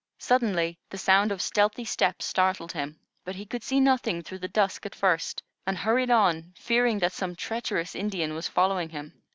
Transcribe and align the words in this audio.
Suddenly, 0.17 0.79
the 0.89 0.97
sound 0.97 1.31
of 1.31 1.43
stealthy 1.43 1.85
steps 1.85 2.25
startled 2.25 2.71
him, 2.71 2.99
but 3.23 3.35
he 3.35 3.45
could 3.45 3.61
see 3.61 3.79
nothing 3.79 4.23
through 4.23 4.39
the 4.39 4.47
dusk 4.47 4.83
at 4.87 4.95
first, 4.95 5.43
and 5.67 5.77
hurried 5.77 6.09
on, 6.09 6.55
fearing 6.57 6.97
that 6.97 7.13
some 7.13 7.35
treacherous 7.35 7.93
Indian 7.93 8.33
was 8.33 8.47
following 8.47 8.89
him. 8.89 9.21